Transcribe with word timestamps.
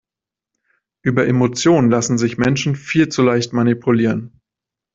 Über 1.03 1.27
Emotionen 1.27 1.91
lassen 1.91 2.17
sich 2.17 2.39
Menschen 2.39 2.75
viel 2.75 3.09
zu 3.09 3.21
leicht 3.21 3.53
manipulieren. 3.53 4.41